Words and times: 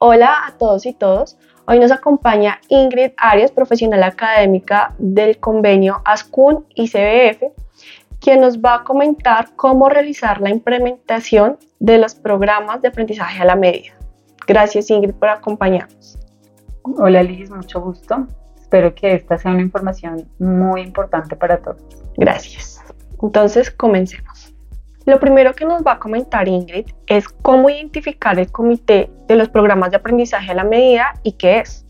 Hola 0.00 0.46
a 0.46 0.52
todos 0.52 0.86
y 0.86 0.92
todos. 0.92 1.36
Hoy 1.66 1.80
nos 1.80 1.90
acompaña 1.90 2.60
Ingrid 2.68 3.10
Arias, 3.16 3.50
profesional 3.50 4.04
académica 4.04 4.94
del 4.98 5.38
convenio 5.38 6.02
ASCUN 6.04 6.64
y 6.76 6.88
CBF, 6.88 7.42
quien 8.20 8.40
nos 8.40 8.60
va 8.60 8.76
a 8.76 8.84
comentar 8.84 9.56
cómo 9.56 9.88
realizar 9.88 10.40
la 10.40 10.50
implementación 10.50 11.58
de 11.80 11.98
los 11.98 12.14
programas 12.14 12.80
de 12.80 12.86
aprendizaje 12.86 13.42
a 13.42 13.44
la 13.44 13.56
medida. 13.56 13.92
Gracias 14.46 14.88
Ingrid 14.88 15.14
por 15.14 15.30
acompañarnos. 15.30 16.16
Hola 16.82 17.24
Liz, 17.24 17.50
mucho 17.50 17.80
gusto. 17.80 18.28
Espero 18.56 18.94
que 18.94 19.14
esta 19.14 19.36
sea 19.36 19.50
una 19.50 19.62
información 19.62 20.28
muy 20.38 20.82
importante 20.82 21.34
para 21.34 21.56
todos. 21.56 21.82
Gracias. 22.16 22.80
Entonces, 23.20 23.72
comencemos. 23.72 24.37
Lo 25.08 25.18
primero 25.18 25.54
que 25.54 25.64
nos 25.64 25.82
va 25.82 25.92
a 25.92 25.98
comentar 25.98 26.46
Ingrid 26.48 26.84
es 27.06 27.26
cómo 27.30 27.70
identificar 27.70 28.38
el 28.38 28.52
comité 28.52 29.10
de 29.26 29.36
los 29.36 29.48
programas 29.48 29.90
de 29.90 29.96
aprendizaje 29.96 30.52
a 30.52 30.54
la 30.54 30.64
medida 30.64 31.14
y 31.22 31.32
qué 31.32 31.60
es. 31.60 31.86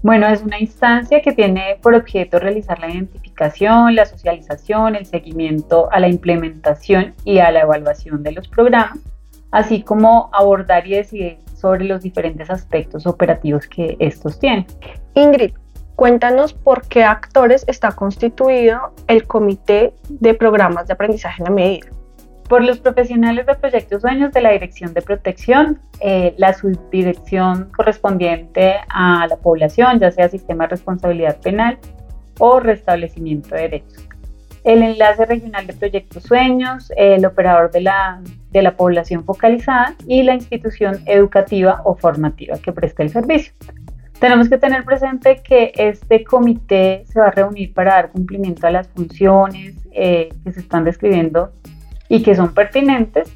Bueno, 0.00 0.28
es 0.28 0.40
una 0.44 0.60
instancia 0.60 1.20
que 1.20 1.32
tiene 1.32 1.80
por 1.82 1.96
objeto 1.96 2.38
realizar 2.38 2.78
la 2.78 2.90
identificación, 2.90 3.96
la 3.96 4.06
socialización, 4.06 4.94
el 4.94 5.04
seguimiento 5.04 5.88
a 5.90 5.98
la 5.98 6.06
implementación 6.06 7.12
y 7.24 7.40
a 7.40 7.50
la 7.50 7.62
evaluación 7.62 8.22
de 8.22 8.30
los 8.30 8.46
programas, 8.46 9.00
así 9.50 9.82
como 9.82 10.30
abordar 10.32 10.86
y 10.86 10.92
decidir 10.92 11.38
sobre 11.56 11.86
los 11.86 12.02
diferentes 12.02 12.50
aspectos 12.50 13.04
operativos 13.04 13.66
que 13.66 13.96
estos 13.98 14.38
tienen. 14.38 14.64
Ingrid, 15.14 15.54
cuéntanos 15.96 16.52
por 16.52 16.86
qué 16.86 17.04
actores 17.04 17.64
está 17.68 17.92
constituido 17.92 18.92
el 19.06 19.26
Comité 19.26 19.94
de 20.08 20.34
Programas 20.34 20.86
de 20.86 20.94
Aprendizaje 20.94 21.42
en 21.42 21.44
la 21.44 21.50
Medida. 21.50 21.86
Por 22.48 22.62
los 22.62 22.78
profesionales 22.78 23.46
de 23.46 23.54
Proyectos 23.54 24.02
Sueños 24.02 24.32
de 24.32 24.42
la 24.42 24.50
Dirección 24.50 24.92
de 24.92 25.00
Protección, 25.00 25.80
eh, 26.00 26.34
la 26.36 26.52
subdirección 26.52 27.70
correspondiente 27.74 28.74
a 28.88 29.26
la 29.26 29.36
población, 29.36 29.98
ya 29.98 30.10
sea 30.10 30.28
Sistema 30.28 30.64
de 30.64 30.70
Responsabilidad 30.70 31.38
Penal 31.40 31.78
o 32.38 32.60
Restablecimiento 32.60 33.54
de 33.54 33.62
Derechos. 33.62 34.08
El 34.62 34.82
enlace 34.82 35.24
regional 35.26 35.66
de 35.66 35.74
Proyectos 35.74 36.22
Sueños, 36.24 36.92
el 36.96 37.24
operador 37.24 37.70
de 37.70 37.82
la, 37.82 38.20
de 38.50 38.62
la 38.62 38.76
población 38.76 39.24
focalizada 39.24 39.94
y 40.06 40.22
la 40.22 40.34
institución 40.34 41.00
educativa 41.06 41.80
o 41.84 41.94
formativa 41.96 42.58
que 42.58 42.72
presta 42.72 43.02
el 43.02 43.10
servicio. 43.10 43.52
Tenemos 44.24 44.48
que 44.48 44.56
tener 44.56 44.86
presente 44.86 45.42
que 45.42 45.70
este 45.76 46.24
comité 46.24 47.04
se 47.06 47.20
va 47.20 47.26
a 47.26 47.30
reunir 47.30 47.74
para 47.74 47.92
dar 47.92 48.10
cumplimiento 48.10 48.66
a 48.66 48.70
las 48.70 48.88
funciones 48.88 49.74
eh, 49.92 50.30
que 50.42 50.50
se 50.50 50.60
están 50.60 50.82
describiendo 50.84 51.52
y 52.08 52.22
que 52.22 52.34
son 52.34 52.54
pertinentes 52.54 53.30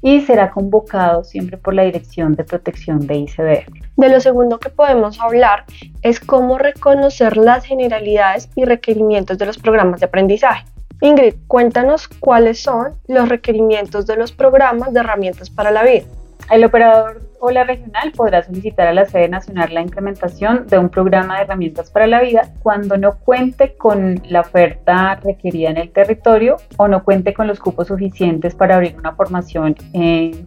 y 0.00 0.22
será 0.22 0.50
convocado 0.50 1.24
siempre 1.24 1.58
por 1.58 1.74
la 1.74 1.82
Dirección 1.82 2.36
de 2.36 2.44
Protección 2.44 3.06
de 3.06 3.16
ICBF. 3.16 3.68
De 3.98 4.08
lo 4.08 4.18
segundo 4.18 4.58
que 4.58 4.70
podemos 4.70 5.20
hablar 5.20 5.66
es 6.00 6.20
cómo 6.20 6.56
reconocer 6.56 7.36
las 7.36 7.66
generalidades 7.66 8.48
y 8.56 8.64
requerimientos 8.64 9.36
de 9.36 9.44
los 9.44 9.58
programas 9.58 10.00
de 10.00 10.06
aprendizaje. 10.06 10.64
Ingrid, 11.02 11.34
cuéntanos 11.48 12.08
cuáles 12.08 12.62
son 12.62 12.94
los 13.08 13.28
requerimientos 13.28 14.06
de 14.06 14.16
los 14.16 14.32
programas 14.32 14.94
de 14.94 15.00
herramientas 15.00 15.50
para 15.50 15.70
la 15.70 15.82
vida. 15.82 16.04
El 16.50 16.64
operador 16.64 17.22
o 17.40 17.50
la 17.50 17.64
regional 17.64 18.12
podrá 18.12 18.42
solicitar 18.42 18.86
a 18.86 18.92
la 18.92 19.06
sede 19.06 19.28
nacional 19.28 19.72
la 19.72 19.80
implementación 19.80 20.66
de 20.66 20.78
un 20.78 20.88
programa 20.88 21.36
de 21.36 21.44
herramientas 21.44 21.90
para 21.90 22.06
la 22.06 22.20
vida 22.20 22.52
cuando 22.62 22.96
no 22.98 23.18
cuente 23.18 23.76
con 23.76 24.22
la 24.28 24.40
oferta 24.40 25.16
requerida 25.16 25.70
en 25.70 25.78
el 25.78 25.90
territorio 25.90 26.56
o 26.76 26.86
no 26.86 27.02
cuente 27.02 27.32
con 27.32 27.46
los 27.46 27.60
cupos 27.60 27.88
suficientes 27.88 28.54
para 28.54 28.76
abrir 28.76 28.96
una 28.96 29.14
formación 29.14 29.74
eh, 29.94 30.44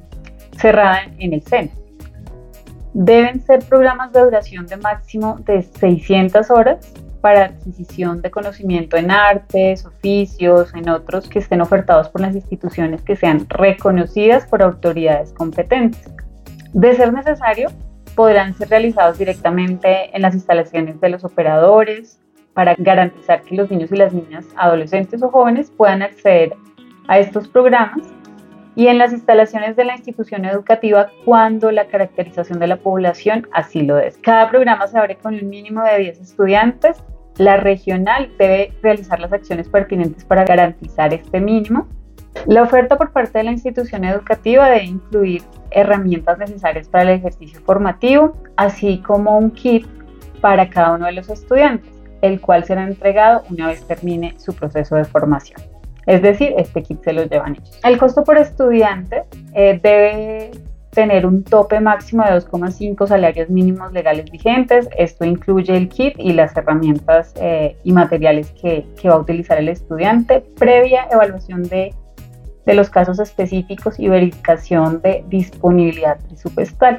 cerrada 0.55 1.01
en 1.17 1.33
el 1.33 1.41
SENA. 1.41 1.71
Deben 2.93 3.41
ser 3.41 3.59
programas 3.65 4.11
de 4.11 4.21
duración 4.21 4.65
de 4.67 4.77
máximo 4.77 5.37
de 5.45 5.61
600 5.61 6.49
horas 6.51 6.93
para 7.27 7.47
adquisición 7.47 8.21
de 8.21 8.31
conocimiento 8.31 8.95
en 8.95 9.11
artes, 9.11 9.85
oficios, 9.85 10.73
en 10.73 10.87
otros 10.87 11.27
que 11.27 11.39
estén 11.39 11.59
ofertados 11.59 12.07
por 12.07 12.21
las 12.21 12.33
instituciones 12.33 13.01
que 13.01 13.17
sean 13.17 13.45
reconocidas 13.49 14.45
por 14.45 14.63
autoridades 14.63 15.33
competentes. 15.33 16.09
De 16.71 16.93
ser 16.95 17.11
necesario, 17.11 17.67
podrán 18.15 18.53
ser 18.53 18.69
realizados 18.69 19.17
directamente 19.17 20.15
en 20.15 20.21
las 20.21 20.35
instalaciones 20.35 21.01
de 21.01 21.09
los 21.09 21.25
operadores 21.25 22.17
para 22.53 22.75
garantizar 22.77 23.41
que 23.41 23.57
los 23.57 23.69
niños 23.69 23.91
y 23.91 23.97
las 23.97 24.13
niñas, 24.13 24.45
adolescentes 24.55 25.21
o 25.21 25.29
jóvenes 25.29 25.69
puedan 25.75 26.03
acceder 26.03 26.55
a 27.09 27.19
estos 27.19 27.49
programas 27.49 28.07
y 28.77 28.87
en 28.87 28.99
las 28.99 29.11
instalaciones 29.11 29.75
de 29.75 29.83
la 29.83 29.95
institución 29.97 30.45
educativa 30.45 31.11
cuando 31.25 31.71
la 31.71 31.87
caracterización 31.87 32.59
de 32.59 32.67
la 32.67 32.77
población 32.77 33.49
así 33.51 33.81
lo 33.81 33.99
es. 33.99 34.17
Cada 34.19 34.49
programa 34.49 34.87
se 34.87 34.97
abre 34.97 35.17
con 35.17 35.33
un 35.33 35.49
mínimo 35.49 35.83
de 35.83 35.97
10 35.97 36.21
estudiantes 36.21 37.03
la 37.37 37.57
regional 37.57 38.29
debe 38.37 38.73
realizar 38.81 39.19
las 39.19 39.31
acciones 39.31 39.69
pertinentes 39.69 40.23
para 40.25 40.45
garantizar 40.45 41.13
este 41.13 41.39
mínimo. 41.39 41.87
La 42.45 42.63
oferta 42.63 42.97
por 42.97 43.11
parte 43.11 43.39
de 43.39 43.43
la 43.45 43.51
institución 43.51 44.03
educativa 44.05 44.69
debe 44.69 44.85
incluir 44.85 45.41
herramientas 45.71 46.37
necesarias 46.37 46.87
para 46.87 47.03
el 47.03 47.19
ejercicio 47.19 47.59
formativo, 47.61 48.35
así 48.55 48.99
como 48.99 49.37
un 49.37 49.51
kit 49.51 49.87
para 50.41 50.69
cada 50.69 50.93
uno 50.93 51.07
de 51.07 51.13
los 51.13 51.29
estudiantes, 51.29 51.91
el 52.21 52.39
cual 52.39 52.63
será 52.63 52.83
entregado 52.83 53.43
una 53.49 53.67
vez 53.67 53.85
termine 53.85 54.35
su 54.39 54.53
proceso 54.53 54.95
de 54.95 55.05
formación. 55.05 55.59
Es 56.05 56.21
decir, 56.21 56.53
este 56.57 56.83
kit 56.83 57.03
se 57.03 57.11
lo 57.11 57.23
llevan 57.23 57.53
ellos. 57.53 57.79
El 57.83 57.97
costo 57.97 58.23
por 58.23 58.37
estudiante 58.37 59.25
eh, 59.53 59.79
debe 59.83 60.51
tener 60.97 61.27
un 61.27 61.43
tope 61.43 61.79
máximo 61.79 62.23
de 62.23 62.31
2,5 62.31 63.05
salarios 63.05 63.51
mínimos 63.51 63.93
legales 63.93 64.31
vigentes. 64.31 64.89
Esto 64.97 65.25
incluye 65.25 65.77
el 65.77 65.89
kit 65.89 66.15
y 66.17 66.33
las 66.33 66.57
herramientas 66.57 67.33
eh, 67.35 67.77
y 67.83 67.91
materiales 67.91 68.49
que, 68.59 68.83
que, 68.99 69.07
va 69.07 69.13
a 69.13 69.19
utilizar 69.19 69.59
el 69.59 69.69
estudiante, 69.69 70.43
previa 70.57 71.07
evaluación 71.11 71.61
de, 71.61 71.93
de 72.65 72.73
los 72.73 72.89
casos 72.89 73.19
específicos 73.19 73.99
y 73.99 74.07
verificación 74.07 74.99
de 75.03 75.23
disponibilidad 75.29 76.17
presupuestal. 76.27 76.97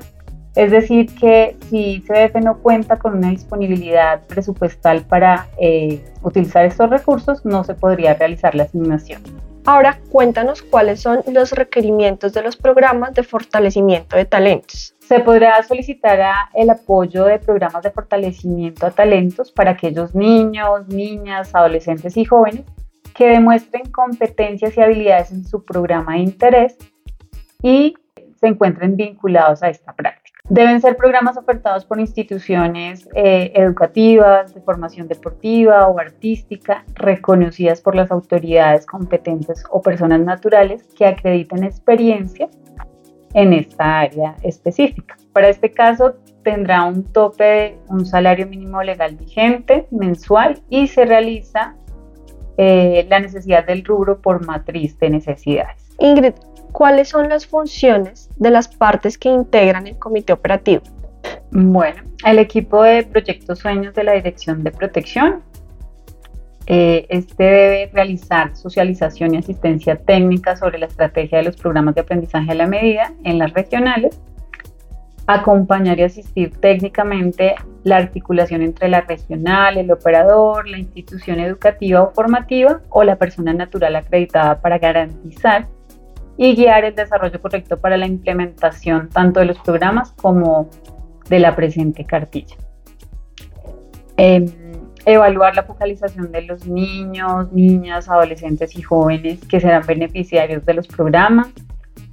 Es 0.54 0.70
decir, 0.70 1.12
que 1.16 1.56
si 1.69 2.00
CBF 2.06 2.37
no 2.41 2.58
cuenta 2.58 3.00
con 3.00 3.16
una 3.16 3.31
disponibilidad 3.31 4.22
presupuestal 4.28 5.03
para 5.06 5.48
eh, 5.60 6.04
utilizar 6.22 6.64
estos 6.64 6.88
recursos, 6.88 7.44
no 7.44 7.64
se 7.64 7.75
podría 7.75 8.14
realizar 8.14 8.54
la 8.54 8.62
asignación. 8.62 9.22
Ahora 9.68 10.00
cuéntanos 10.10 10.62
cuáles 10.62 11.02
son 11.02 11.20
los 11.30 11.52
requerimientos 11.52 12.32
de 12.32 12.42
los 12.42 12.56
programas 12.56 13.12
de 13.12 13.22
fortalecimiento 13.22 14.16
de 14.16 14.24
talentos. 14.24 14.94
Se 15.00 15.20
podrá 15.20 15.62
solicitar 15.62 16.18
el 16.54 16.70
apoyo 16.70 17.26
de 17.26 17.38
programas 17.38 17.82
de 17.82 17.90
fortalecimiento 17.90 18.86
a 18.86 18.90
talentos 18.92 19.52
para 19.52 19.72
aquellos 19.72 20.14
niños, 20.14 20.88
niñas, 20.88 21.54
adolescentes 21.54 22.16
y 22.16 22.24
jóvenes 22.24 22.62
que 23.14 23.28
demuestren 23.28 23.90
competencias 23.92 24.74
y 24.74 24.80
habilidades 24.80 25.32
en 25.32 25.44
su 25.44 25.62
programa 25.62 26.14
de 26.14 26.20
interés 26.20 26.78
y 27.62 27.94
se 28.40 28.46
encuentren 28.46 28.96
vinculados 28.96 29.62
a 29.62 29.68
esta 29.68 29.92
práctica. 29.92 30.27
Deben 30.48 30.81
ser 30.81 30.97
programas 30.97 31.36
ofertados 31.36 31.84
por 31.84 32.00
instituciones 32.00 33.06
eh, 33.14 33.53
educativas, 33.54 34.54
de 34.54 34.62
formación 34.62 35.06
deportiva 35.06 35.86
o 35.88 35.98
artística, 35.98 36.84
reconocidas 36.94 37.82
por 37.82 37.94
las 37.94 38.10
autoridades 38.10 38.87
competentes 38.87 39.62
o 39.70 39.82
personas 39.82 40.20
naturales 40.20 40.84
que 40.97 41.04
acrediten 41.04 41.64
experiencia 41.64 42.48
en 43.34 43.53
esta 43.53 44.00
área 44.00 44.37
específica. 44.42 45.16
Para 45.34 45.50
este 45.50 45.72
caso 45.72 46.14
tendrá 46.42 46.84
un 46.84 47.04
tope 47.04 47.44
de 47.44 47.78
un 47.91 48.06
salario 48.06 48.47
mínimo 48.47 48.82
legal 48.82 49.16
vigente 49.16 49.87
mensual 49.91 50.62
y 50.70 50.87
se 50.88 51.04
realiza 51.04 51.76
eh, 52.56 53.06
la 53.10 53.20
necesidad 53.20 53.66
del 53.66 53.84
rubro 53.84 54.20
por 54.20 54.44
matriz 54.46 54.99
de 54.99 55.11
necesidades. 55.11 55.88
Ingrid, 55.99 56.34
¿cuáles 56.73 57.09
son 57.09 57.29
las 57.29 57.47
funciones 57.47 58.31
de 58.37 58.50
las 58.50 58.69
partes 58.69 59.19
que 59.19 59.29
integran 59.29 59.87
el 59.87 59.99
comité 59.99 60.32
operativo? 60.32 60.82
Bueno, 61.50 62.03
el 62.25 62.38
equipo 62.38 62.82
de 62.82 63.05
proyectos 63.05 63.59
sueños 63.61 63.94
de 63.94 64.05
la 64.05 64.12
Dirección 64.12 64.62
de 64.62 64.70
Protección. 64.70 65.43
Eh, 66.67 67.06
este 67.09 67.44
debe 67.44 67.91
realizar 67.94 68.55
socialización 68.55 69.35
y 69.35 69.38
asistencia 69.38 69.97
técnica 69.97 70.55
sobre 70.55 70.79
la 70.79 70.87
estrategia 70.87 71.38
de 71.38 71.44
los 71.44 71.56
programas 71.56 71.94
de 71.94 72.03
aprendizaje 72.03 72.53
a 72.53 72.55
la 72.55 72.67
medida 72.67 73.12
en 73.25 73.38
las 73.38 73.55
regionales, 73.55 74.20
acompañar 75.26 75.99
y 75.99 76.03
asistir 76.03 76.50
técnicamente 76.61 77.55
la 77.85 77.97
articulación 77.97 78.61
entre 78.61 78.88
la 78.88 79.00
regional, 79.00 79.79
el 79.79 79.91
operador, 79.91 80.69
la 80.69 80.79
institución 80.79 81.41
educativa 81.41 82.03
o 82.03 82.11
formativa 82.11 82.81
o 82.91 83.03
la 83.03 83.17
persona 83.17 83.55
natural 83.55 83.97
acreditada 83.97 84.61
para 84.61 84.79
garantizar 84.79 85.69
y 86.38 86.55
guiar 86.55 86.85
el 86.85 86.94
desarrollo 86.94 87.43
correcto 87.43 87.79
para 87.79 87.96
la 87.99 88.06
implementación 88.06 89.08
tanto 89.11 89.40
de 89.40 89.46
los 89.46 89.58
programas 89.58 90.12
como 90.12 90.70
de 91.29 91.40
la 91.40 91.55
presente 91.55 92.05
cartilla. 92.05 92.56
Em, 94.17 94.46
evaluar 95.05 95.55
la 95.56 95.64
focalización 95.64 96.31
de 96.31 96.43
los 96.43 96.67
niños, 96.67 97.52
niñas, 97.52 98.08
adolescentes 98.08 98.76
y 98.76 98.82
jóvenes 98.82 99.40
que 99.46 99.61
serán 99.61 99.85
beneficiarios 99.87 100.64
de 100.64 100.75
los 100.75 100.87
programas 100.87 101.49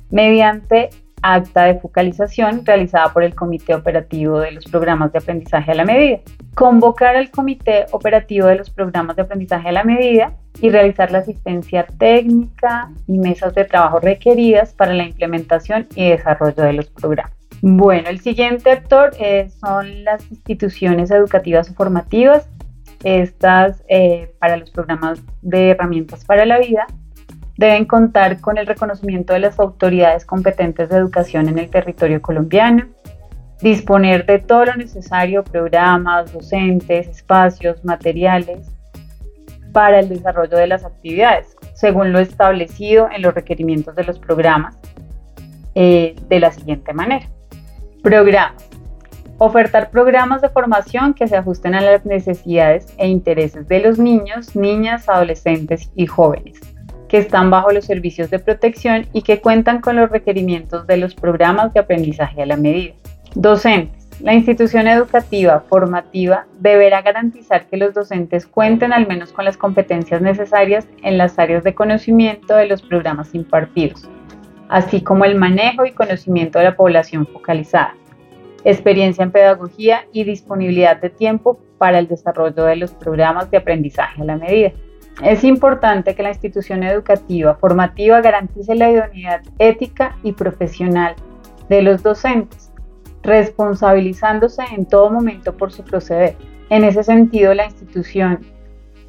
mediante 0.09 0.89
acta 1.25 1.63
de 1.63 1.79
focalización 1.79 2.63
realizada 2.63 3.11
por 3.11 3.23
el 3.23 3.33
Comité 3.33 3.73
Operativo 3.73 4.39
de 4.39 4.51
los 4.51 4.65
Programas 4.65 5.11
de 5.11 5.17
Aprendizaje 5.17 5.71
a 5.71 5.75
la 5.75 5.83
Medida. 5.83 6.19
Convocar 6.53 7.15
al 7.15 7.31
Comité 7.31 7.85
Operativo 7.91 8.45
de 8.45 8.57
los 8.57 8.69
Programas 8.69 9.15
de 9.15 9.23
Aprendizaje 9.23 9.69
a 9.69 9.71
la 9.71 9.83
Medida 9.83 10.33
y 10.61 10.69
realizar 10.69 11.11
la 11.11 11.19
asistencia 11.19 11.87
técnica 11.97 12.91
y 13.07 13.17
mesas 13.17 13.55
de 13.55 13.65
trabajo 13.65 13.99
requeridas 13.99 14.73
para 14.73 14.93
la 14.93 15.03
implementación 15.03 15.87
y 15.95 16.09
desarrollo 16.09 16.61
de 16.61 16.73
los 16.73 16.91
programas. 16.91 17.33
Bueno, 17.61 18.09
el 18.09 18.19
siguiente 18.19 18.69
actor 18.69 19.11
eh, 19.19 19.49
son 19.59 20.03
las 20.03 20.29
instituciones 20.29 21.09
educativas 21.09 21.71
o 21.71 21.73
formativas. 21.73 22.47
Estas, 23.03 23.83
eh, 23.87 24.31
para 24.39 24.57
los 24.57 24.69
programas 24.69 25.21
de 25.41 25.71
herramientas 25.71 26.23
para 26.23 26.45
la 26.45 26.59
vida, 26.59 26.85
deben 27.57 27.85
contar 27.85 28.41
con 28.41 28.57
el 28.57 28.67
reconocimiento 28.67 29.33
de 29.33 29.39
las 29.39 29.59
autoridades 29.59 30.25
competentes 30.25 30.89
de 30.89 30.97
educación 30.97 31.47
en 31.47 31.57
el 31.57 31.69
territorio 31.69 32.21
colombiano, 32.21 32.87
disponer 33.61 34.25
de 34.25 34.39
todo 34.39 34.65
lo 34.65 34.75
necesario, 34.75 35.43
programas, 35.43 36.33
docentes, 36.33 37.07
espacios, 37.07 37.83
materiales, 37.85 38.71
para 39.71 39.99
el 39.99 40.07
desarrollo 40.09 40.57
de 40.57 40.67
las 40.67 40.85
actividades, 40.85 41.55
según 41.73 42.13
lo 42.13 42.19
establecido 42.19 43.09
en 43.13 43.21
los 43.21 43.33
requerimientos 43.33 43.95
de 43.95 44.05
los 44.05 44.19
programas, 44.19 44.77
eh, 45.75 46.15
de 46.29 46.39
la 46.39 46.51
siguiente 46.51 46.93
manera. 46.93 47.27
Programas. 48.01 48.69
Ofertar 49.37 49.89
programas 49.89 50.41
de 50.41 50.47
formación 50.47 51.13
que 51.13 51.27
se 51.27 51.35
ajusten 51.35 51.75
a 51.75 51.81
las 51.81 52.05
necesidades 52.05 52.93
e 52.97 53.09
intereses 53.09 53.67
de 53.67 53.81
los 53.81 53.99
niños, 53.99 54.55
niñas, 54.55 55.09
adolescentes 55.09 55.91
y 55.93 56.07
jóvenes 56.07 56.74
que 57.15 57.21
están 57.21 57.49
bajo 57.49 57.71
los 57.71 57.85
servicios 57.85 58.29
de 58.29 58.39
protección 58.39 59.07
y 59.13 59.21
que 59.21 59.39
cuentan 59.39 59.79
con 59.79 59.95
los 59.95 60.09
requerimientos 60.09 60.85
de 60.85 60.97
los 60.97 61.15
programas 61.15 61.73
de 61.73 61.79
aprendizaje 61.79 62.41
a 62.41 62.45
la 62.45 62.57
medida. 62.57 62.93
Docentes. 63.35 64.09
La 64.19 64.33
institución 64.33 64.85
educativa 64.85 65.63
formativa 65.69 66.45
deberá 66.59 67.01
garantizar 67.01 67.67
que 67.67 67.77
los 67.77 67.93
docentes 67.93 68.45
cuenten 68.45 68.91
al 68.91 69.07
menos 69.07 69.31
con 69.31 69.45
las 69.45 69.55
competencias 69.55 70.21
necesarias 70.21 70.89
en 71.03 71.17
las 71.17 71.39
áreas 71.39 71.63
de 71.63 71.73
conocimiento 71.73 72.53
de 72.53 72.65
los 72.65 72.81
programas 72.81 73.33
impartidos, 73.33 74.09
así 74.67 74.99
como 74.99 75.23
el 75.23 75.35
manejo 75.35 75.85
y 75.85 75.93
conocimiento 75.93 76.59
de 76.59 76.65
la 76.65 76.75
población 76.75 77.25
focalizada, 77.27 77.95
experiencia 78.65 79.23
en 79.23 79.31
pedagogía 79.31 80.03
y 80.11 80.25
disponibilidad 80.25 80.99
de 80.99 81.11
tiempo 81.11 81.61
para 81.77 81.97
el 81.97 82.09
desarrollo 82.09 82.65
de 82.65 82.75
los 82.75 82.91
programas 82.91 83.49
de 83.51 83.55
aprendizaje 83.55 84.21
a 84.21 84.25
la 84.25 84.35
medida. 84.35 84.73
Es 85.23 85.43
importante 85.43 86.13
que 86.13 86.23
la 86.23 86.29
institución 86.29 86.83
educativa 86.83 87.55
formativa 87.55 88.21
garantice 88.21 88.75
la 88.75 88.91
idoneidad 88.91 89.41
ética 89.59 90.17
y 90.23 90.33
profesional 90.33 91.15
de 91.69 91.81
los 91.81 92.03
docentes, 92.03 92.71
responsabilizándose 93.23 94.63
en 94.75 94.85
todo 94.85 95.09
momento 95.09 95.55
por 95.55 95.71
su 95.71 95.83
proceder. 95.83 96.35
En 96.69 96.83
ese 96.83 97.03
sentido, 97.03 97.53
la 97.53 97.65
institución, 97.65 98.45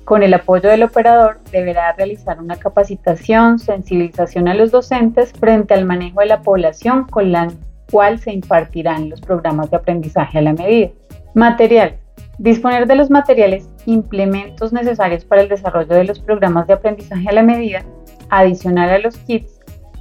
con 0.04 0.22
el 0.22 0.32
apoyo 0.32 0.68
del 0.68 0.84
operador, 0.84 1.40
deberá 1.50 1.92
realizar 1.92 2.38
una 2.40 2.56
capacitación, 2.56 3.58
sensibilización 3.58 4.46
a 4.46 4.54
los 4.54 4.70
docentes 4.70 5.32
frente 5.32 5.74
al 5.74 5.84
manejo 5.84 6.20
de 6.20 6.26
la 6.26 6.42
población 6.42 7.04
con 7.04 7.32
la 7.32 7.48
cual 7.90 8.20
se 8.20 8.32
impartirán 8.32 9.10
los 9.10 9.20
programas 9.20 9.70
de 9.70 9.76
aprendizaje 9.78 10.38
a 10.38 10.42
la 10.42 10.52
medida. 10.52 10.90
Material. 11.34 11.96
Disponer 12.38 12.86
de 12.86 12.96
los 12.96 13.10
materiales 13.10 13.70
implementos 13.86 14.70
necesarios 14.70 15.24
para 15.24 15.40
el 15.40 15.48
desarrollo 15.48 15.94
de 15.94 16.04
los 16.04 16.20
programas 16.20 16.66
de 16.66 16.74
aprendizaje 16.74 17.26
a 17.30 17.32
la 17.32 17.42
medida, 17.42 17.82
adicional 18.28 18.90
a 18.90 18.98
los 18.98 19.16
kits, 19.16 19.60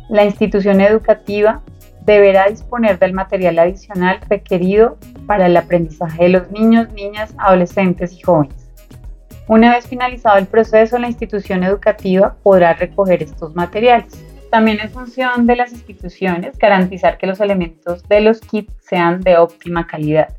la 0.10 0.26
institución 0.26 0.82
educativa 0.82 1.62
deberá 2.02 2.50
disponer 2.50 3.00
del 3.00 3.14
material 3.14 3.58
adicional 3.58 4.20
requerido 4.30 4.98
para 5.26 5.46
el 5.46 5.56
aprendizaje 5.56 6.24
de 6.24 6.30
los 6.30 6.52
niños, 6.52 6.92
niñas, 6.92 7.34
adolescentes 7.38 8.12
y 8.14 8.22
jóvenes. 8.22 8.70
Una 9.48 9.74
vez 9.74 9.88
finalizado 9.88 10.38
el 10.38 10.46
proceso, 10.46 11.00
la 11.00 11.08
institución 11.08 11.64
educativa 11.64 12.36
podrá 12.44 12.74
recoger 12.74 13.24
estos 13.24 13.56
materiales. 13.56 14.22
También 14.52 14.80
es 14.82 14.92
función 14.92 15.48
de 15.48 15.56
las 15.56 15.72
instituciones 15.72 16.58
garantizar 16.58 17.18
que 17.18 17.28
los 17.28 17.40
elementos 17.40 18.04
de 18.04 18.22
los 18.22 18.42
kits 18.42 18.74
sean 18.82 19.22
de 19.22 19.38
óptima 19.38 19.88
calidad 19.88 20.36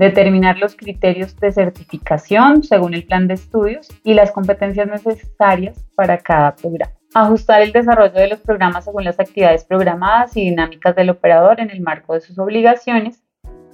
determinar 0.00 0.56
los 0.56 0.74
criterios 0.76 1.36
de 1.36 1.52
certificación 1.52 2.62
según 2.62 2.94
el 2.94 3.04
plan 3.04 3.28
de 3.28 3.34
estudios 3.34 3.86
y 4.02 4.14
las 4.14 4.32
competencias 4.32 4.88
necesarias 4.88 5.84
para 5.94 6.16
cada 6.16 6.56
programa. 6.56 6.94
Ajustar 7.12 7.60
el 7.60 7.72
desarrollo 7.72 8.14
de 8.14 8.28
los 8.28 8.40
programas 8.40 8.86
según 8.86 9.04
las 9.04 9.20
actividades 9.20 9.64
programadas 9.64 10.34
y 10.38 10.40
dinámicas 10.48 10.96
del 10.96 11.10
operador 11.10 11.60
en 11.60 11.68
el 11.68 11.82
marco 11.82 12.14
de 12.14 12.22
sus 12.22 12.38
obligaciones 12.38 13.22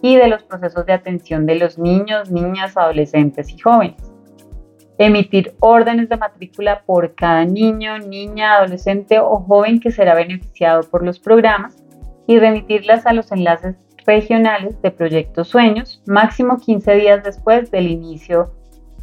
y 0.03 0.17
de 0.17 0.27
los 0.27 0.43
procesos 0.43 0.85
de 0.85 0.95
atención 0.95 1.47
de 1.47 1.55
los 1.55 1.79
niños, 1.79 2.29
niñas, 2.29 2.77
adolescentes 2.77 3.49
y 3.51 3.59
jóvenes. 3.59 4.03
Emitir 4.99 5.55
órdenes 5.61 6.09
de 6.09 6.17
matrícula 6.17 6.83
por 6.85 7.15
cada 7.15 7.45
niño, 7.45 8.01
niña, 8.01 8.57
adolescente 8.57 9.21
o 9.21 9.37
joven 9.37 9.79
que 9.79 9.93
será 9.93 10.17
beneficiado 10.17 10.83
por 10.91 11.05
los 11.05 11.21
programas 11.21 11.85
y 12.27 12.41
remitirlas 12.41 13.07
a 13.07 13.13
los 13.13 13.31
enlaces 13.31 13.77
regionales 14.07 14.81
de 14.81 14.91
Proyectos 14.91 15.49
Sueños, 15.49 16.03
máximo 16.07 16.59
15 16.59 16.95
días 16.95 17.25
después 17.25 17.71
del 17.71 17.89
inicio 17.89 18.53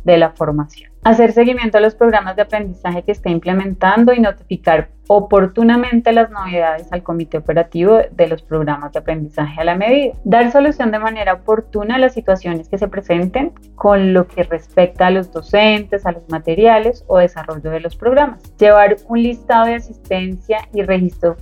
de 0.04 0.18
la 0.18 0.32
formación. 0.32 0.92
Hacer 1.04 1.34
seguimiento 1.34 1.78
a 1.78 1.82
los 1.82 1.96
programas 1.96 2.36
de 2.36 2.44
aprendizaje 2.44 3.04
que 3.04 3.12
está 3.12 3.30
implementando 3.30 4.14
y 4.14 4.20
notificar 4.22 4.90
oportunamente 5.08 6.14
las 6.14 6.30
novedades 6.32 6.92
al 6.92 7.04
comité 7.04 7.38
operativo 7.38 8.00
de 8.10 8.28
los 8.28 8.42
programas 8.42 8.94
de 8.94 9.00
aprendizaje 9.00 9.60
a 9.60 9.66
la 9.66 9.76
medida. 9.76 10.14
Dar 10.24 10.52
solución 10.52 10.92
de 10.92 11.00
manera 11.00 11.34
oportuna 11.34 11.96
a 11.96 12.00
las 12.00 12.14
situaciones 12.14 12.70
que 12.70 12.78
se 12.78 12.88
presenten 12.88 13.52
con 13.76 14.14
lo 14.14 14.28
que 14.28 14.44
respecta 14.44 15.08
a 15.08 15.12
los 15.12 15.32
docentes, 15.32 16.06
a 16.06 16.14
los 16.14 16.30
materiales 16.30 17.04
o 17.08 17.18
desarrollo 17.18 17.70
de 17.70 17.82
los 17.82 17.98
programas. 17.98 18.42
Llevar 18.58 18.96
un 19.08 19.22
listado 19.22 19.66
de 19.66 19.76
asistencia 19.76 20.70
y 20.74 20.84
registro 20.84 21.36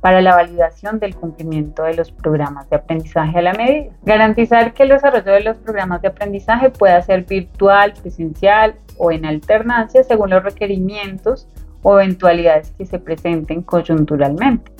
para 0.00 0.20
la 0.20 0.34
validación 0.34 0.98
del 0.98 1.14
cumplimiento 1.14 1.82
de 1.82 1.94
los 1.94 2.10
programas 2.10 2.68
de 2.70 2.76
aprendizaje 2.76 3.38
a 3.38 3.42
la 3.42 3.52
medida. 3.52 3.92
Garantizar 4.02 4.72
que 4.72 4.84
el 4.84 4.90
desarrollo 4.90 5.32
de 5.32 5.40
los 5.40 5.56
programas 5.58 6.02
de 6.02 6.08
aprendizaje 6.08 6.70
pueda 6.70 7.00
ser 7.02 7.24
virtual, 7.24 7.92
presencial 8.00 8.74
o 8.98 9.10
en 9.10 9.24
alternancia 9.24 10.02
según 10.02 10.30
los 10.30 10.42
requerimientos 10.42 11.48
o 11.82 11.98
eventualidades 12.00 12.72
que 12.72 12.86
se 12.86 12.98
presenten 12.98 13.62
coyunturalmente. 13.62 14.72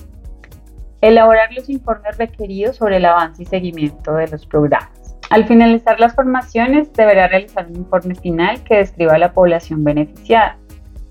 Elaborar 1.00 1.52
los 1.52 1.68
informes 1.68 2.16
requeridos 2.16 2.76
sobre 2.76 2.98
el 2.98 3.04
avance 3.04 3.42
y 3.42 3.46
seguimiento 3.46 4.14
de 4.14 4.28
los 4.28 4.46
programas. 4.46 4.90
Al 5.30 5.46
finalizar 5.46 5.98
las 5.98 6.14
formaciones, 6.14 6.92
deberá 6.92 7.26
realizar 7.26 7.66
un 7.66 7.76
informe 7.76 8.14
final 8.14 8.62
que 8.64 8.76
describa 8.76 9.18
la 9.18 9.32
población 9.32 9.82
beneficiada, 9.82 10.58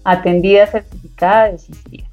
atendida, 0.04 0.68
certificada, 0.68 1.52
desistida 1.52 2.11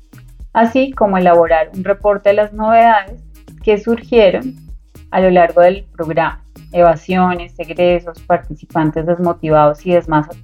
así 0.53 0.93
como 0.93 1.19
elaborar 1.19 1.71
un 1.75 1.85
reporte 1.85 2.31
de 2.31 2.37
las 2.37 2.53
novedades 2.53 3.23
que 3.63 3.79
surgieron 3.79 4.55
a 5.11 5.21
lo 5.21 5.31
largo 5.31 5.61
del 5.61 5.85
programa, 5.85 6.45
evasiones, 6.73 7.55
egresos, 7.59 8.21
participantes 8.21 9.07
desmotivados 9.07 9.85
y 9.87 9.95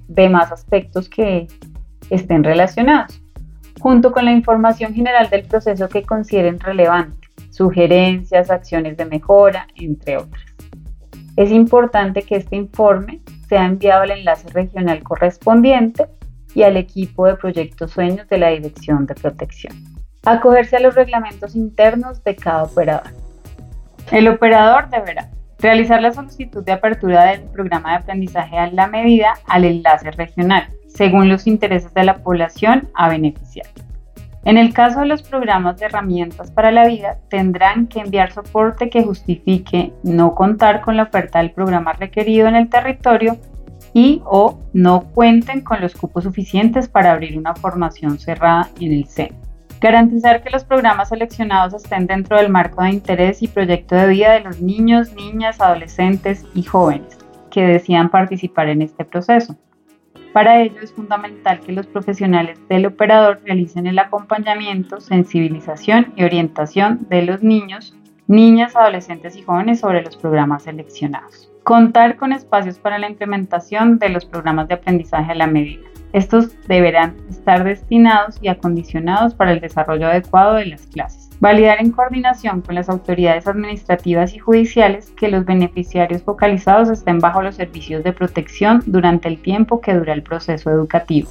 demás 0.07 0.51
aspectos 0.51 1.09
que 1.09 1.47
estén 2.09 2.43
relacionados, 2.43 3.21
junto 3.79 4.11
con 4.11 4.25
la 4.25 4.31
información 4.31 4.93
general 4.93 5.29
del 5.29 5.45
proceso 5.45 5.87
que 5.89 6.03
consideren 6.03 6.59
relevante, 6.59 7.27
sugerencias, 7.51 8.49
acciones 8.49 8.97
de 8.97 9.05
mejora, 9.05 9.67
entre 9.75 10.17
otras. 10.17 10.43
Es 11.35 11.51
importante 11.51 12.21
que 12.23 12.37
este 12.37 12.55
informe 12.55 13.21
sea 13.49 13.65
enviado 13.65 14.03
al 14.03 14.11
enlace 14.11 14.47
regional 14.49 15.03
correspondiente 15.03 16.07
y 16.53 16.63
al 16.63 16.77
equipo 16.77 17.27
de 17.27 17.35
proyectos 17.35 17.91
sueños 17.91 18.27
de 18.29 18.37
la 18.37 18.49
Dirección 18.49 19.05
de 19.05 19.15
Protección 19.15 19.94
acogerse 20.25 20.77
a 20.77 20.79
los 20.79 20.95
reglamentos 20.95 21.55
internos 21.55 22.23
de 22.23 22.35
cada 22.35 22.63
operador. 22.63 23.11
El 24.11 24.27
operador 24.27 24.89
deberá 24.89 25.29
realizar 25.59 26.01
la 26.01 26.13
solicitud 26.13 26.63
de 26.63 26.73
apertura 26.73 27.25
del 27.25 27.41
programa 27.43 27.91
de 27.91 27.97
aprendizaje 27.97 28.57
a 28.57 28.71
la 28.71 28.87
medida 28.87 29.33
al 29.47 29.63
enlace 29.63 30.11
regional, 30.11 30.67
según 30.87 31.29
los 31.29 31.47
intereses 31.47 31.93
de 31.93 32.03
la 32.03 32.17
población 32.17 32.89
a 32.93 33.09
beneficiar. 33.09 33.67
En 34.43 34.57
el 34.57 34.73
caso 34.73 34.99
de 34.99 35.07
los 35.07 35.23
programas 35.23 35.77
de 35.77 35.87
herramientas 35.87 36.51
para 36.51 36.71
la 36.71 36.85
vida, 36.85 37.17
tendrán 37.29 37.87
que 37.87 37.99
enviar 37.99 38.31
soporte 38.31 38.91
que 38.91 39.03
justifique 39.03 39.91
no 40.03 40.35
contar 40.35 40.81
con 40.81 40.97
la 40.97 41.03
oferta 41.03 41.39
del 41.39 41.51
programa 41.51 41.93
requerido 41.93 42.47
en 42.47 42.55
el 42.55 42.69
territorio 42.69 43.37
y 43.91 44.21
o 44.23 44.59
no 44.71 45.05
cuenten 45.15 45.61
con 45.61 45.81
los 45.81 45.95
cupos 45.95 46.25
suficientes 46.25 46.87
para 46.87 47.13
abrir 47.13 47.39
una 47.39 47.55
formación 47.55 48.19
cerrada 48.19 48.69
en 48.79 48.93
el 48.93 49.05
centro. 49.07 49.44
Garantizar 49.85 50.41
que 50.41 50.49
los 50.49 50.63
programas 50.63 51.09
seleccionados 51.09 51.75
estén 51.75 52.07
dentro 52.07 52.37
del 52.37 52.49
marco 52.49 52.81
de 52.81 52.89
interés 52.89 53.43
y 53.43 53.47
proyecto 53.47 53.93
de 53.93 54.07
vida 54.07 54.33
de 54.33 54.39
los 54.39 54.59
niños, 54.59 55.13
niñas, 55.13 55.61
adolescentes 55.61 56.43
y 56.55 56.63
jóvenes 56.63 57.19
que 57.51 57.67
decidan 57.67 58.09
participar 58.09 58.67
en 58.69 58.81
este 58.81 59.05
proceso. 59.05 59.55
Para 60.33 60.59
ello 60.63 60.81
es 60.81 60.91
fundamental 60.91 61.59
que 61.59 61.71
los 61.71 61.85
profesionales 61.85 62.57
del 62.67 62.87
operador 62.87 63.41
realicen 63.45 63.85
el 63.85 63.99
acompañamiento, 63.99 64.99
sensibilización 65.01 66.13
y 66.15 66.23
orientación 66.23 67.05
de 67.07 67.21
los 67.21 67.43
niños, 67.43 67.95
niñas, 68.27 68.75
adolescentes 68.75 69.35
y 69.35 69.43
jóvenes 69.43 69.79
sobre 69.79 70.01
los 70.01 70.17
programas 70.17 70.63
seleccionados. 70.63 71.51
Contar 71.63 72.15
con 72.15 72.31
espacios 72.31 72.79
para 72.79 72.99
la 72.99 73.09
implementación 73.09 73.97
de 73.99 74.09
los 74.09 74.25
programas 74.25 74.67
de 74.67 74.75
aprendizaje 74.75 75.31
a 75.31 75.35
la 75.35 75.47
medida. 75.47 75.83
Estos 76.13 76.55
deberán 76.67 77.15
estar 77.29 77.63
destinados 77.63 78.37
y 78.41 78.47
acondicionados 78.47 79.33
para 79.33 79.51
el 79.51 79.59
desarrollo 79.59 80.07
adecuado 80.07 80.55
de 80.55 80.67
las 80.67 80.87
clases. 80.87 81.29
Validar 81.41 81.81
en 81.81 81.91
coordinación 81.91 82.61
con 82.61 82.75
las 82.75 82.87
autoridades 82.87 83.47
administrativas 83.47 84.33
y 84.33 84.39
judiciales 84.39 85.11
que 85.17 85.27
los 85.27 85.43
beneficiarios 85.43 86.23
focalizados 86.23 86.89
estén 86.89 87.19
bajo 87.19 87.41
los 87.41 87.55
servicios 87.55 88.03
de 88.03 88.13
protección 88.13 88.81
durante 88.85 89.27
el 89.27 89.41
tiempo 89.41 89.81
que 89.81 89.93
dura 89.93 90.13
el 90.13 90.23
proceso 90.23 90.71
educativo, 90.71 91.29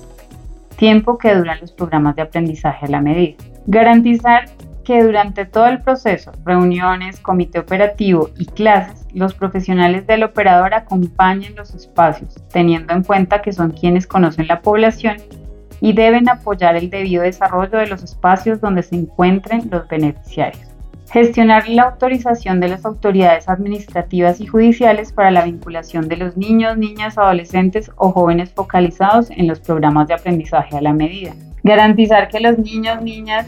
tiempo 0.77 1.17
que 1.17 1.35
duran 1.35 1.59
los 1.61 1.73
programas 1.73 2.17
de 2.17 2.23
aprendizaje 2.23 2.85
a 2.85 2.91
la 2.91 3.01
medida. 3.01 3.43
Garantizar 3.67 4.45
que 4.85 5.03
durante 5.03 5.47
todo 5.47 5.67
el 5.67 5.81
proceso, 5.81 6.31
reuniones, 6.45 7.19
comité 7.19 7.59
operativo 7.59 8.31
y 8.39 8.47
clases, 8.47 9.07
los 9.13 9.35
profesionales 9.35 10.07
del 10.07 10.23
operador 10.23 10.75
acompañen 10.75 11.57
los 11.57 11.75
espacios, 11.75 12.35
teniendo 12.53 12.93
en 12.93 13.03
cuenta 13.03 13.43
que 13.43 13.53
son 13.53 13.71
quienes 13.71 14.07
conocen 14.07 14.47
la 14.47 14.61
población 14.61 15.17
y 15.81 15.93
deben 15.93 16.29
apoyar 16.29 16.77
el 16.77 16.91
debido 16.91 17.23
desarrollo 17.23 17.79
de 17.79 17.87
los 17.87 18.03
espacios 18.03 18.61
donde 18.61 18.83
se 18.83 18.97
encuentren 18.97 19.69
los 19.71 19.89
beneficiarios. 19.89 20.69
Gestionar 21.13 21.69
la 21.69 21.85
autorización 21.85 22.59
de 22.59 22.69
las 22.69 22.85
autoridades 22.85 23.49
administrativas 23.49 24.41
y 24.41 24.47
judiciales 24.47 25.13
para 25.13 25.31
la 25.31 25.45
vinculación 25.45 26.09
de 26.09 26.17
los 26.17 26.37
niños, 26.37 26.77
niñas, 26.77 27.19
adolescentes 27.19 27.91
o 27.97 28.11
jóvenes 28.11 28.51
focalizados 28.51 29.31
en 29.31 29.47
los 29.47 29.61
programas 29.61 30.09
de 30.09 30.15
aprendizaje 30.15 30.77
a 30.77 30.81
la 30.81 30.93
medida. 30.93 31.35
Garantizar 31.63 32.29
que 32.29 32.41
los 32.41 32.59
niños, 32.59 33.01
niñas, 33.03 33.47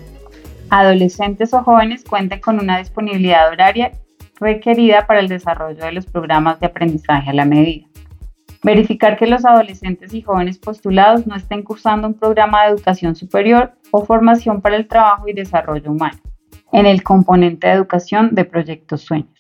adolescentes 0.71 1.53
o 1.55 1.63
jóvenes 1.63 2.05
cuenten 2.05 2.41
con 2.41 2.61
una 2.61 2.79
disponibilidad 2.79 3.49
horaria 3.49 3.93
requerida 4.41 5.07
para 5.07 5.21
el 5.21 5.29
desarrollo 5.29 5.85
de 5.85 5.93
los 5.93 6.07
programas 6.07 6.61
de 6.61 6.67
aprendizaje 6.67 7.31
a 7.31 7.35
la 7.35 7.45
medida. 7.45 7.87
Verificar 8.63 9.17
que 9.17 9.27
los 9.27 9.45
adolescentes 9.45 10.13
y 10.13 10.23
jóvenes 10.23 10.59
postulados 10.59 11.27
no 11.27 11.37
estén 11.37 11.63
cursando 11.63 12.09
un 12.09 12.15
programa 12.15 12.63
de 12.65 12.73
educación 12.73 13.15
superior 13.15 13.73
o 13.93 14.05
formación 14.05 14.61
para 14.61 14.77
el 14.77 14.89
trabajo 14.89 15.29
y 15.29 15.33
desarrollo 15.33 15.91
humano 15.91 16.19
en 16.73 16.87
el 16.87 17.03
componente 17.03 17.69
de 17.69 17.75
educación 17.75 18.35
de 18.35 18.45
proyectos 18.45 19.03
sueños. 19.03 19.31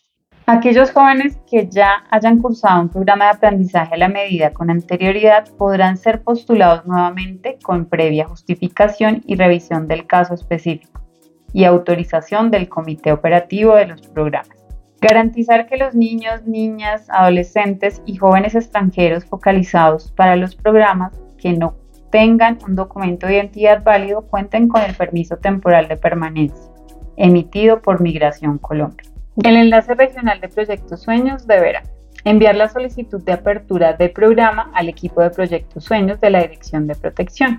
Aquellos 0.46 0.92
jóvenes 0.92 1.38
que 1.50 1.68
ya 1.68 2.04
hayan 2.08 2.38
cursado 2.38 2.82
un 2.82 2.88
programa 2.88 3.24
de 3.24 3.30
aprendizaje 3.32 3.94
a 3.94 3.98
la 3.98 4.08
medida 4.08 4.52
con 4.52 4.70
anterioridad 4.70 5.48
podrán 5.56 5.96
ser 5.96 6.22
postulados 6.22 6.86
nuevamente 6.86 7.58
con 7.64 7.86
previa 7.86 8.28
justificación 8.28 9.22
y 9.26 9.34
revisión 9.34 9.88
del 9.88 10.06
caso 10.06 10.34
específico 10.34 11.05
y 11.52 11.64
autorización 11.64 12.50
del 12.50 12.68
comité 12.68 13.12
operativo 13.12 13.74
de 13.74 13.86
los 13.86 14.02
programas. 14.02 14.56
Garantizar 15.00 15.66
que 15.66 15.76
los 15.76 15.94
niños, 15.94 16.46
niñas, 16.46 17.08
adolescentes 17.10 18.02
y 18.06 18.16
jóvenes 18.16 18.54
extranjeros 18.54 19.24
focalizados 19.24 20.10
para 20.12 20.36
los 20.36 20.56
programas 20.56 21.12
que 21.38 21.52
no 21.52 21.76
tengan 22.10 22.58
un 22.66 22.74
documento 22.74 23.26
de 23.26 23.34
identidad 23.34 23.82
válido 23.82 24.22
cuenten 24.22 24.68
con 24.68 24.82
el 24.82 24.94
permiso 24.94 25.36
temporal 25.36 25.88
de 25.88 25.96
permanencia 25.96 26.76
emitido 27.16 27.80
por 27.80 28.00
Migración 28.00 28.58
Colombia. 28.58 29.08
El 29.42 29.56
enlace 29.56 29.94
regional 29.94 30.40
de 30.40 30.48
Proyectos 30.48 31.02
Sueños 31.02 31.46
deberá 31.46 31.82
enviar 32.24 32.56
la 32.56 32.68
solicitud 32.68 33.22
de 33.22 33.32
apertura 33.32 33.92
de 33.92 34.08
programa 34.08 34.70
al 34.74 34.88
equipo 34.88 35.20
de 35.22 35.30
Proyectos 35.30 35.84
Sueños 35.84 36.20
de 36.20 36.30
la 36.30 36.40
Dirección 36.40 36.86
de 36.86 36.94
Protección, 36.94 37.58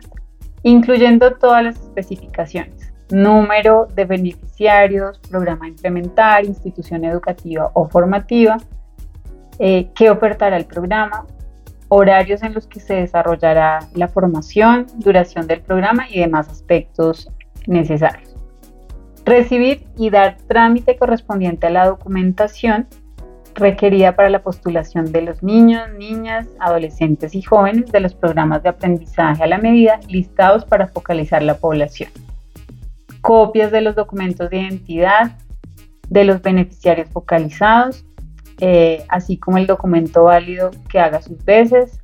incluyendo 0.63 1.36
todas 1.36 1.63
las 1.63 1.79
especificaciones, 1.79 2.94
número 3.10 3.88
de 3.96 4.06
beneficiarios, 4.06 5.20
programa 5.20 5.68
implementar, 5.68 6.46
institución 6.46 7.06
educativa 7.06 7.72
o 7.74 7.88
formativa, 7.88 8.58
eh, 9.60 9.90
qué 9.96 10.10
ofertará 10.10 10.58
el 10.58 10.66
programa, 10.66 11.26
horarios 11.90 12.44
en 12.44 12.54
los 12.54 12.68
que 12.68 12.80
se 12.80 12.96
desarrollará 12.96 13.80
la 13.94 14.08
formación, 14.08 14.88
duración 14.98 15.48
del 15.48 15.62
programa 15.62 16.10
y 16.10 16.20
demás 16.20 16.50
aspectos 16.50 17.30
necesarios. 17.66 18.36
Recibir 19.26 19.86
y 19.98 20.10
dar 20.10 20.38
trámite 20.48 20.98
correspondiente 20.98 21.68
a 21.68 21.70
la 21.70 21.88
documentación 21.88 22.88
requerida 23.56 24.16
para 24.16 24.30
la 24.30 24.44
postulación 24.44 25.12
de 25.12 25.22
los 25.24 25.42
niños, 25.42 25.90
niñas, 25.98 26.48
adolescentes 26.60 27.34
y 27.34 27.42
jóvenes 27.42 27.92
de 27.92 28.00
los 28.00 28.14
programas 28.14 28.62
de 28.64 28.70
aprendizaje 28.70 29.44
a 29.44 29.48
la 29.48 29.58
medida 29.58 30.00
listados 30.08 30.64
para 30.64 30.88
focalizar 30.88 31.42
la 31.42 31.58
población 31.58 32.10
copias 33.27 33.74
de 33.74 33.81
los 33.81 33.93
documentos 33.93 34.50
de 34.50 34.60
identidad 34.62 35.34
de 36.07 36.24
los 36.24 36.41
beneficiarios 36.41 37.10
focalizados, 37.10 38.05
eh, 38.62 39.03
así 39.10 39.36
como 39.36 39.57
el 39.57 39.67
documento 39.67 40.24
válido 40.24 40.72
que 40.88 40.98
haga 40.98 41.22
sus 41.22 41.43
veces, 41.43 42.00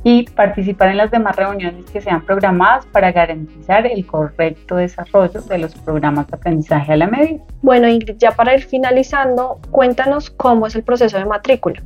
y 0.03 0.23
participar 0.23 0.89
en 0.89 0.97
las 0.97 1.11
demás 1.11 1.35
reuniones 1.35 1.85
que 1.91 2.01
sean 2.01 2.25
programadas 2.25 2.85
para 2.87 3.11
garantizar 3.11 3.85
el 3.85 4.05
correcto 4.05 4.77
desarrollo 4.77 5.41
de 5.41 5.57
los 5.59 5.75
programas 5.75 6.27
de 6.27 6.37
aprendizaje 6.37 6.93
a 6.93 6.97
la 6.97 7.07
medida. 7.07 7.43
Bueno, 7.61 7.87
Ingrid, 7.87 8.15
ya 8.17 8.31
para 8.31 8.55
ir 8.55 8.63
finalizando, 8.63 9.59
cuéntanos 9.69 10.31
cómo 10.31 10.65
es 10.65 10.75
el 10.75 10.83
proceso 10.83 11.17
de 11.17 11.25
matrícula. 11.25 11.83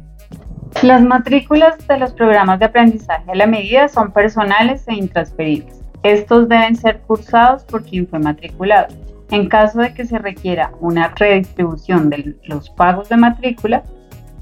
Las 0.81 1.01
matrículas 1.01 1.85
de 1.87 1.97
los 1.97 2.13
programas 2.13 2.59
de 2.59 2.65
aprendizaje 2.65 3.31
a 3.31 3.35
la 3.35 3.47
medida 3.47 3.87
son 3.87 4.11
personales 4.11 4.87
e 4.87 4.93
intransferibles. 4.93 5.81
Estos 6.03 6.47
deben 6.47 6.75
ser 6.75 6.99
cursados 7.01 7.63
por 7.63 7.83
quien 7.83 8.07
fue 8.07 8.19
matriculado. 8.19 8.93
En 9.31 9.49
caso 9.49 9.79
de 9.79 9.93
que 9.93 10.05
se 10.05 10.19
requiera 10.19 10.71
una 10.79 11.09
redistribución 11.15 12.09
de 12.09 12.35
los 12.43 12.69
pagos 12.69 13.09
de 13.09 13.17
matrícula, 13.17 13.83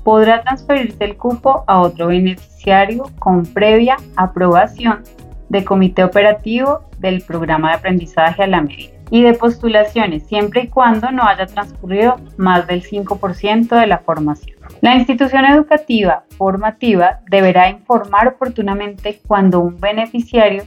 podrá 0.03 0.41
transferirse 0.41 1.03
el 1.03 1.17
cupo 1.17 1.63
a 1.67 1.79
otro 1.79 2.07
beneficiario 2.07 3.05
con 3.19 3.45
previa 3.45 3.97
aprobación 4.15 5.03
del 5.49 5.63
comité 5.63 6.03
operativo 6.03 6.81
del 6.99 7.21
programa 7.21 7.69
de 7.69 7.77
aprendizaje 7.77 8.43
a 8.43 8.47
la 8.47 8.61
medida 8.61 8.93
y 9.11 9.21
de 9.21 9.33
postulaciones 9.33 10.23
siempre 10.23 10.63
y 10.63 10.67
cuando 10.67 11.11
no 11.11 11.23
haya 11.23 11.45
transcurrido 11.45 12.15
más 12.37 12.65
del 12.65 12.81
5% 12.81 13.79
de 13.79 13.87
la 13.87 13.99
formación. 13.99 14.57
La 14.81 14.95
institución 14.95 15.45
educativa 15.45 16.23
formativa 16.37 17.19
deberá 17.29 17.69
informar 17.69 18.29
oportunamente 18.29 19.21
cuando 19.27 19.59
un 19.59 19.79
beneficiario 19.79 20.63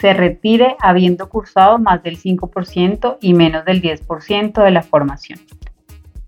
se 0.00 0.14
retire 0.14 0.76
habiendo 0.80 1.28
cursado 1.28 1.78
más 1.78 2.02
del 2.02 2.16
5% 2.16 3.18
y 3.20 3.34
menos 3.34 3.64
del 3.64 3.82
10% 3.82 4.64
de 4.64 4.70
la 4.70 4.82
formación. 4.82 5.38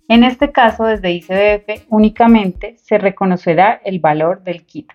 En 0.08 0.24
este 0.24 0.52
caso, 0.52 0.84
desde 0.84 1.12
ICBF 1.12 1.86
únicamente 1.88 2.76
se 2.78 2.98
reconocerá 2.98 3.80
el 3.84 3.98
valor 3.98 4.42
del 4.42 4.66
kit. 4.66 4.92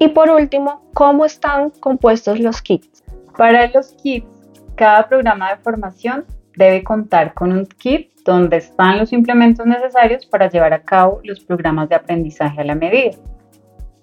Y 0.00 0.08
por 0.08 0.30
último, 0.30 0.90
¿cómo 0.94 1.24
están 1.24 1.70
compuestos 1.70 2.40
los 2.40 2.60
kits? 2.60 3.04
Para 3.36 3.68
los 3.68 3.92
kits, 4.02 4.26
cada 4.74 5.08
programa 5.08 5.50
de 5.50 5.58
formación 5.58 6.24
debe 6.56 6.82
contar 6.82 7.34
con 7.34 7.52
un 7.52 7.66
kit 7.66 8.10
donde 8.24 8.56
están 8.56 8.98
los 8.98 9.12
implementos 9.12 9.64
necesarios 9.64 10.26
para 10.26 10.50
llevar 10.50 10.72
a 10.72 10.82
cabo 10.82 11.20
los 11.22 11.38
programas 11.38 11.88
de 11.88 11.94
aprendizaje 11.94 12.60
a 12.60 12.64
la 12.64 12.74
medida. 12.74 13.16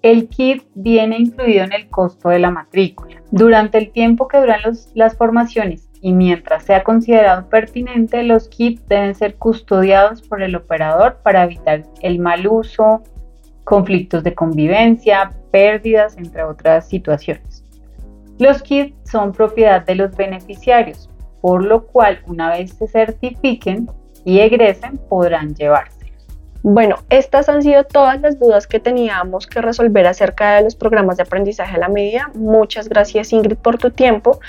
El 0.02 0.28
kit 0.28 0.64
viene 0.74 1.18
incluido 1.18 1.64
en 1.64 1.72
el 1.72 1.88
costo 1.88 2.28
de 2.28 2.38
la 2.38 2.50
matrícula. 2.50 3.22
Durante 3.30 3.78
el 3.78 3.90
tiempo 3.90 4.28
que 4.28 4.38
duran 4.38 4.60
las 4.94 5.16
formaciones 5.16 5.88
y 6.00 6.12
mientras 6.12 6.64
sea 6.64 6.84
considerado 6.84 7.48
pertinente, 7.48 8.22
los 8.22 8.48
kits 8.48 8.86
deben 8.88 9.14
ser 9.14 9.36
custodiados 9.36 10.22
por 10.22 10.42
el 10.42 10.54
operador 10.54 11.18
para 11.22 11.44
evitar 11.44 11.82
el 12.02 12.18
mal 12.18 12.46
uso, 12.46 13.02
conflictos 13.64 14.22
de 14.22 14.34
convivencia, 14.34 15.32
pérdidas, 15.50 16.16
entre 16.16 16.44
otras 16.44 16.88
situaciones. 16.88 17.64
Los 18.38 18.62
kits 18.62 18.94
son 19.10 19.32
propiedad 19.32 19.84
de 19.84 19.94
los 19.94 20.14
beneficiarios, 20.14 21.10
por 21.40 21.64
lo 21.64 21.86
cual 21.86 22.20
una 22.26 22.50
vez 22.50 22.74
se 22.74 22.86
certifiquen 22.86 23.90
y 24.24 24.40
egresen 24.40 24.98
podrán 25.08 25.54
llevarse. 25.54 25.95
Bueno, 26.68 26.96
estas 27.10 27.48
han 27.48 27.62
sido 27.62 27.84
todas 27.84 28.20
las 28.20 28.40
dudas 28.40 28.66
que 28.66 28.80
teníamos 28.80 29.46
que 29.46 29.60
resolver 29.60 30.04
acerca 30.04 30.56
de 30.56 30.64
los 30.64 30.74
programas 30.74 31.16
de 31.16 31.22
aprendizaje 31.22 31.76
a 31.76 31.78
la 31.78 31.88
medida. 31.88 32.32
Muchas 32.34 32.88
gracias 32.88 33.32
Ingrid 33.32 33.56
por 33.56 33.78
tu 33.78 33.92
tiempo. 33.92 34.40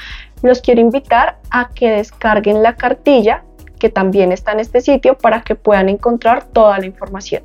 Los 0.42 0.62
quiero 0.62 0.82
invitar 0.82 1.38
a 1.52 1.70
que 1.70 1.92
descarguen 1.92 2.64
la 2.64 2.76
cartilla 2.76 3.44
que 3.78 3.90
también 3.90 4.32
está 4.32 4.54
en 4.54 4.62
este 4.62 4.82
sitio 4.82 5.16
para 5.16 5.44
que 5.44 5.54
puedan 5.54 5.90
encontrar 5.90 6.46
toda 6.46 6.80
la 6.80 6.88
información. 6.88 7.44